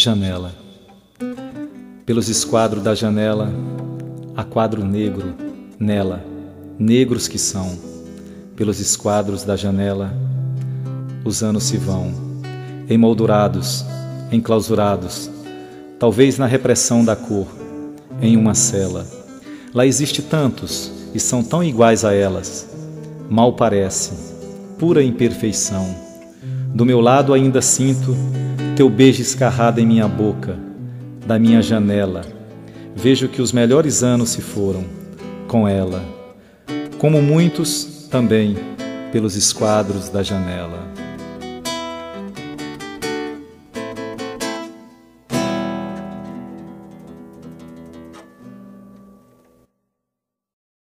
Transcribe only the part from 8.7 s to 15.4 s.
esquadros da janela, os anos se vão, emoldurados, enclausurados,